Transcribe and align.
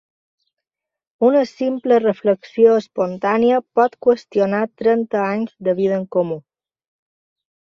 Una 1.27 1.43
simple 1.49 1.99
reflexió 2.05 2.71
espontània 2.77 3.59
pot 3.81 3.99
qüestionar 4.07 4.63
trenta 4.83 5.23
anys 5.27 5.55
de 5.69 5.77
vida 5.83 6.01
en 6.03 6.09
comú. 6.17 6.41